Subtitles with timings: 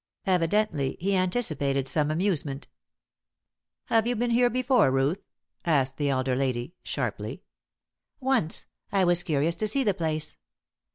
[0.25, 2.67] Evidently he anticipated some amusement.
[3.85, 5.21] "Have you been here before, Ruth?"
[5.63, 7.43] asked the elder lady, sharply.
[8.19, 10.39] "Once; I was curious to see the place."